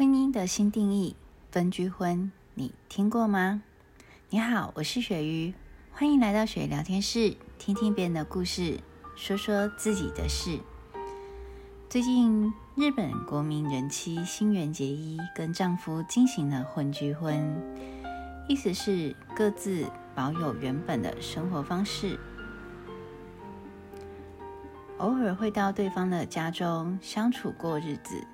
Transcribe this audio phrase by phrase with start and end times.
[0.00, 1.14] 婚姻的新定义，
[1.52, 3.62] 分居婚，你听过吗？
[4.30, 5.52] 你好，我是雪鱼，
[5.92, 8.80] 欢迎来到雪鱼聊天室，听听别人的故事，
[9.14, 10.58] 说说自己的事。
[11.90, 17.54] 最近，日本国民人妻新垣结衣跟丈夫进行了混居婚，
[18.48, 22.18] 意思是各自保有原本的生活方式，
[24.96, 28.26] 偶尔会到对方的家中相处过日子。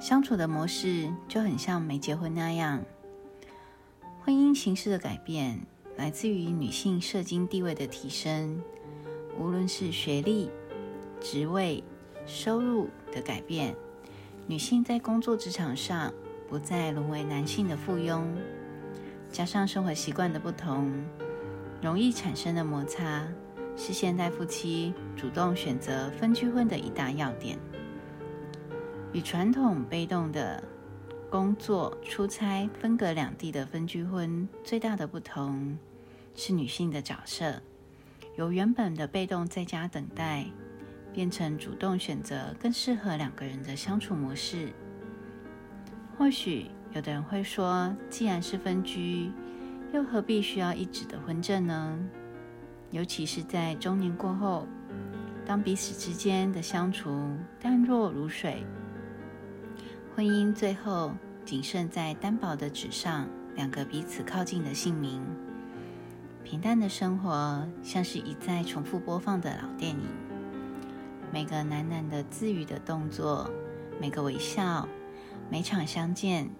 [0.00, 2.82] 相处的模式就很像没结婚那样。
[4.20, 5.60] 婚姻形式的改变
[5.96, 8.62] 来自于女性社经地位的提升，
[9.38, 10.50] 无论是学历、
[11.20, 11.82] 职位、
[12.26, 13.74] 收入的改变，
[14.46, 16.12] 女性在工作职场上
[16.48, 18.22] 不再沦为男性的附庸，
[19.32, 20.92] 加上生活习惯的不同，
[21.82, 23.26] 容易产生的摩擦，
[23.76, 27.58] 是现代夫妻主动选择分居婚的一大要点。
[29.12, 30.62] 与传统被动的
[31.30, 35.78] 工作、出差、分隔两地的分居婚最大的不同
[36.34, 37.60] 是女性的角色
[38.36, 40.44] 由原本的被动在家等待，
[41.12, 44.68] 变成主动选择更适合两个人的相处模式。
[46.16, 49.32] 或许有的人会说，既然是分居，
[49.92, 51.98] 又何必需要一纸的婚证呢？
[52.90, 54.66] 尤其是在中年过后，
[55.44, 57.10] 当彼此之间的相处
[57.58, 58.64] 淡若如水。
[60.18, 61.12] 婚姻最后
[61.44, 65.24] 仅剩在单薄的纸上，两个彼此靠近的姓名。
[66.42, 70.08] 平淡的生活像是一再重复播放的老电影，
[71.32, 73.48] 每个喃喃的自语的动作，
[74.00, 74.88] 每个微笑，
[75.48, 76.50] 每场相见，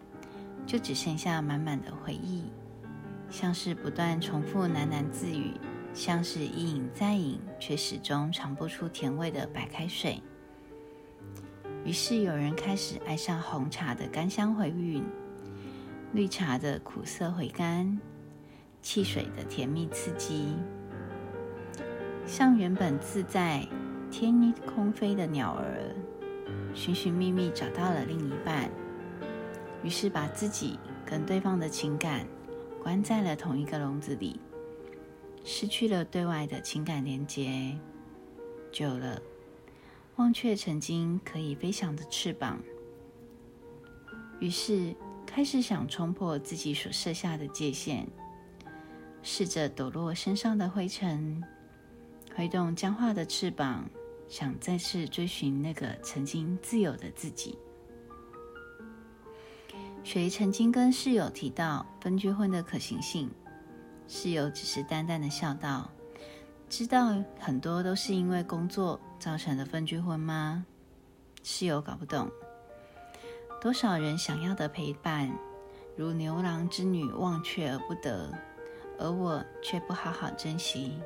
[0.65, 2.45] 就只剩下满满的回忆，
[3.29, 5.55] 像是不断重复喃喃自语，
[5.93, 10.23] 像是一饮再饮，却始终尝不出甜味的白开水。
[11.89, 15.03] 于是有人开始爱上红茶的甘香回韵，
[16.13, 17.99] 绿茶的苦涩回甘，
[18.83, 20.55] 汽水的甜蜜刺激，
[22.27, 23.67] 像原本自在
[24.11, 25.97] 天空飞的鸟儿，
[26.75, 28.71] 寻寻觅觅找到了另一半，
[29.83, 32.27] 于是把自己跟对方的情感
[32.83, 34.39] 关在了同一个笼子里，
[35.43, 37.79] 失去了对外的情感连接，
[38.71, 39.19] 久了。
[40.19, 42.59] 忘却曾经可以飞翔的翅膀，
[44.41, 44.93] 于是
[45.25, 48.05] 开始想冲破自己所设下的界限，
[49.23, 51.41] 试着抖落身上的灰尘，
[52.35, 53.89] 挥动僵化的翅膀，
[54.29, 57.57] 想再次追寻那个曾经自由的自己。
[60.03, 63.31] 雪姨曾经跟室友提到分居婚的可行性，
[64.09, 65.89] 室友只是淡淡的笑道
[66.69, 70.65] ：“知道很多都是因为工作。”造成的分居婚吗？
[71.43, 72.31] 室友搞不懂。
[73.61, 75.29] 多少人想要的陪伴，
[75.97, 78.33] 如牛郎织女忘却而不得，
[78.97, 80.97] 而我却不好好珍惜。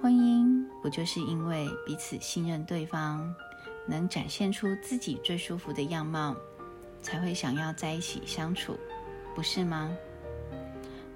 [0.00, 3.34] 婚姻不就是因为彼此信任对方，
[3.86, 6.34] 能展现出自己最舒服的样貌，
[7.02, 8.74] 才会想要在一起相处，
[9.34, 9.94] 不是吗？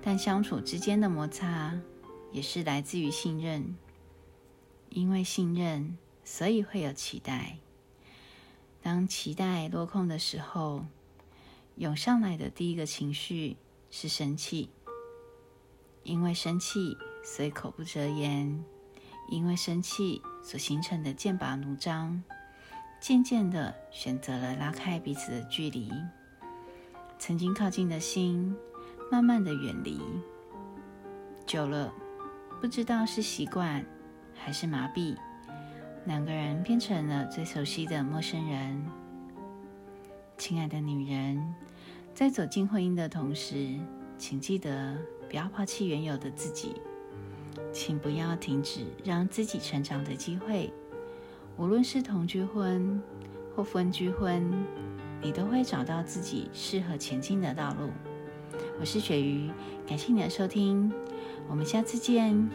[0.02, 1.74] 但相处之间的摩擦，
[2.32, 3.76] 也是来自于信任。
[4.90, 7.58] 因为信任，所以会有期待。
[8.80, 10.86] 当期待落空的时候，
[11.76, 13.56] 涌上来的第一个情绪
[13.90, 14.70] 是生气。
[16.04, 18.64] 因为生气，所以口不择言；
[19.28, 22.22] 因为生气所形成的剑拔弩张，
[22.98, 25.92] 渐渐的选择了拉开彼此的距离。
[27.18, 28.56] 曾经靠近的心，
[29.10, 30.00] 慢慢的远离。
[31.44, 31.92] 久了，
[32.60, 33.84] 不知道是习惯。
[34.40, 35.16] 还是麻痹，
[36.06, 38.82] 两个人变成了最熟悉的陌生人。
[40.38, 41.54] 亲爱的女人，
[42.14, 43.76] 在走进婚姻的同时，
[44.16, 44.96] 请记得
[45.28, 46.80] 不要抛弃原有的自己，
[47.72, 50.72] 请不要停止让自己成长的机会。
[51.56, 53.02] 无论是同居婚
[53.54, 54.50] 或分居婚，
[55.20, 57.90] 你都会找到自己适合前进的道路。
[58.80, 59.50] 我是雪鱼，
[59.86, 60.90] 感谢你的收听，
[61.48, 62.50] 我们下次见。